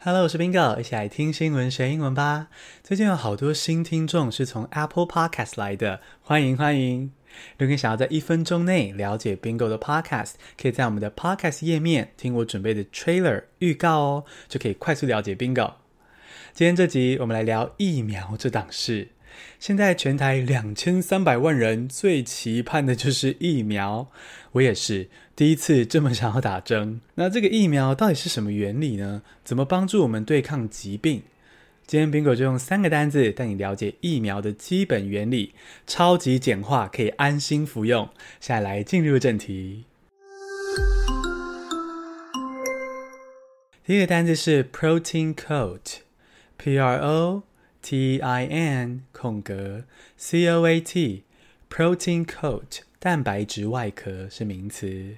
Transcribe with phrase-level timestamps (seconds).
[0.00, 2.46] Hello，我是 Bingo，一起来听新闻学英文吧。
[2.84, 7.10] 最近有好多新听众是从 Apple Podcast 来的，欢迎欢迎！
[7.58, 15.72] 如果你想要在一分钟内了解 Bingo 的 Podcast，可以在我们的 Podcast 页面听我准备的 Trailer 预告哦，就可以快速了解 Bingo。
[16.52, 19.08] 今天这集我们来聊疫苗这档事。
[19.58, 24.08] 现在全台两千三百万人最期盼的就是疫苗，
[24.52, 27.00] 我也是第一次这么想要打针。
[27.16, 29.22] 那这个疫苗到底是什么原理呢？
[29.44, 31.22] 怎么帮助我们对抗疾病？
[31.86, 35.54] 今天 Bingo 就用三个单字带你了解疫苗的基本原理，
[35.86, 38.10] 超级简化，可以安心服用。
[38.40, 39.84] 下来进入正题。
[43.86, 47.47] 第一个单字是 protein coat，P R O。
[47.80, 49.84] T I N 空格
[50.16, 51.22] C O A T
[51.70, 55.16] protein coat 蛋白质外壳是名词。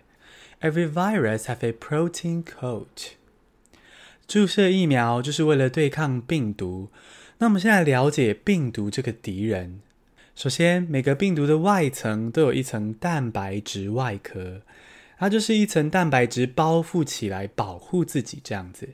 [0.61, 3.13] Every virus have a protein coat。
[4.29, 6.91] 注射疫苗就是为了对抗病毒。
[7.39, 9.81] 那我们现在了解病毒这个敌人。
[10.37, 14.61] 首先，每个病毒的外层都有一层蛋白质外壳，
[15.19, 18.91] 它就是一层蛋白质包覆起来保护自己这样子。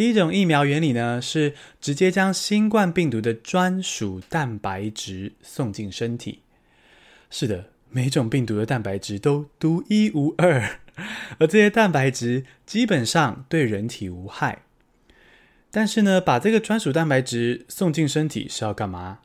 [0.00, 6.38] 第一种疫苗原理呢，是直接将新冠病毒的专属蛋白质送进身体。
[7.28, 10.78] 是的，每种病毒的蛋白质都独一无二，
[11.38, 14.62] 而这些蛋白质基本上对人体无害。
[15.70, 19.18] 但是呢，把这个专属蛋白质送进身体是要干嘛？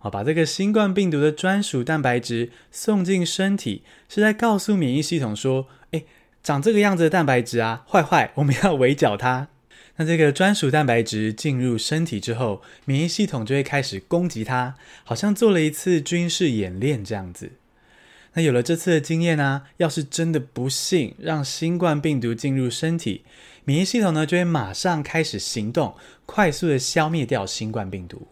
[0.00, 6.02] 啊，把这个新冠病毒的专属蛋白质送进身体，是在告诉免疫系统说：哎，
[6.42, 9.46] 长这个样子的蛋白质啊，坏坏，我们要围剿它。
[9.96, 17.52] 那这个专属蛋白质进入身体之后，免疫系统就会开始攻击它，好像做了一次军事演练这样子。
[18.34, 23.22] 那有了这次的经验呢、要是真的不幸让新冠病毒进入身体，
[23.64, 28.26] 免疫系统呢就会马上开始行动，快速的消灭掉新冠病毒。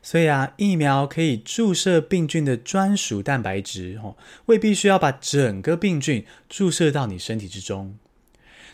[0.00, 4.16] 所以啊，疫苗可以注射病菌的专属蛋白质，哦，
[4.46, 7.98] 未必需要把整个病菌注射到你身体之中。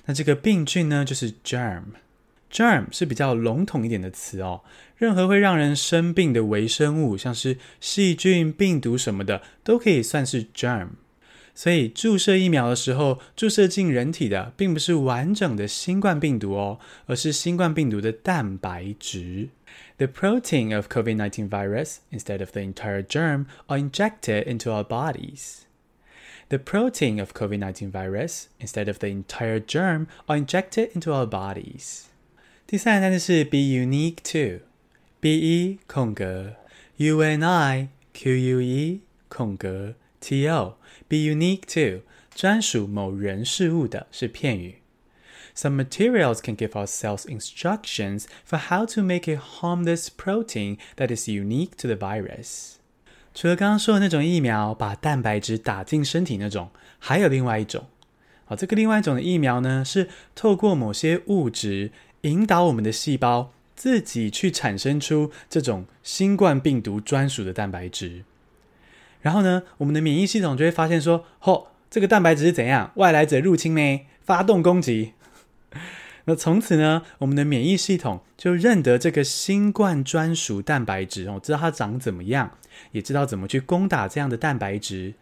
[0.07, 4.61] 那这个病菌呢，就是 germ，germ 是比较笼统一点的词哦。
[4.97, 10.89] 任何会让人生病的微生物，像是细菌、病毒什么的，都可以算是 germ。
[11.57, 19.49] 所以注射疫苗的时候，注射进人体的，并不是完整的新冠病毒哦，而是新冠病毒的蛋白质。
[19.99, 25.61] The protein of COVID-19 virus, instead of the entire germ, are injected into our bodies.
[26.50, 32.06] The protein of COVID-19 virus, instead of the entire germ, are injected into our bodies.
[32.66, 36.56] 第三个单词是 be unique to，b e 空格
[36.98, 42.04] u n i q u e 空格 t o，be unique to
[42.36, 44.80] 专属某人事物的是片语。
[45.56, 51.28] Some materials can give our cells instructions for how to make a harmless protein that is
[51.28, 52.80] unique to the virus.
[53.35, 57.87] 除了刚刚说的那种疫苗，把蛋白质打进身体那种，还有另外一种。
[58.45, 61.91] 好，这个另外一种的疫苗呢，是透过某些物质
[62.21, 68.23] 引导我们的细胞自己去产生出这种新冠病毒专属的蛋白质。
[69.21, 72.93] 然后呢，我们的免疫系统就会发现说：“哦，这个蛋白质是怎样？
[72.97, 74.07] 外来者入侵没？
[74.23, 75.15] 发动攻击。”
[76.27, 82.53] 那从此呢，我们的免疫系统就认得这个新冠专属蛋白质哦，知道它长怎么样，
[82.93, 85.15] 也知道怎么去攻打这样的蛋白质。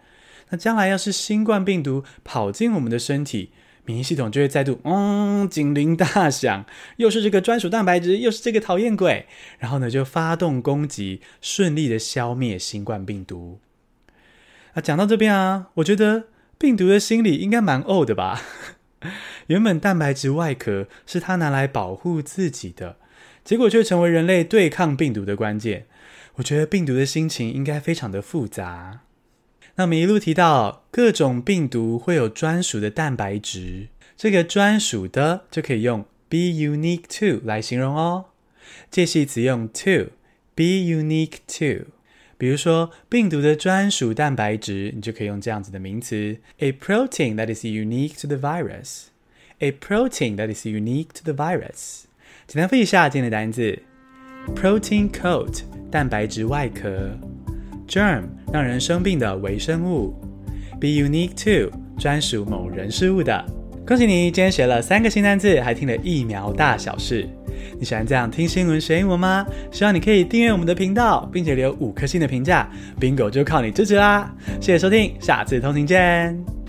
[0.51, 3.51] 那将来要是新冠病毒跑进我们的身体，
[3.85, 6.65] 免疫系统就会再度嗯，警铃大响，
[6.99, 9.27] 又是这个专属蛋白质，又是这个讨厌鬼，
[9.59, 13.59] 然后呢就发动攻击，顺利的消灭新冠病毒。
[14.75, 16.25] 啊讲到这边啊，我觉得
[16.59, 18.41] 病毒的心理应该蛮怄的吧。
[19.49, 22.97] 原本蛋白质外壳是它拿来保护自己的，
[23.45, 25.87] 结果却成为人类对抗病毒的关键。
[26.37, 29.01] 我觉得病毒的心情应该非常的复杂。
[29.75, 38.27] 那我们一路提到各种病毒会有专属的蛋白质，这个专属的就可以用 be unique to 来形容哦。
[38.91, 41.87] 介系词用 to，be unique to。
[42.43, 49.05] 比如说，病毒的专属蛋白质，你就可以用这样子的名词：a protein that is unique to the virus。
[49.61, 52.07] a protein that is unique to the virus。
[52.49, 53.79] 简单复习一下今天的单字
[54.57, 57.17] ：protein coat，蛋白质外壳
[57.87, 60.13] ；germ，让人生病的微生物
[60.81, 63.47] ；be unique to，专属某人事物的。
[63.87, 67.29] 恭喜你，今天学了三个新单字，还听了疫苗大小事。
[67.79, 69.47] 你喜欢这样听新闻学英文吗？
[69.71, 72.69] 希望你可以订阅我们的频道，并且留五颗星的评价。
[73.01, 74.33] Bingo 就靠你支持啦！
[74.61, 76.62] 谢谢收听，下次通勤见。